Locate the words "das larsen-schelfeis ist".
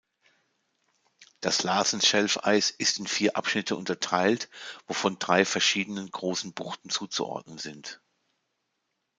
1.41-2.97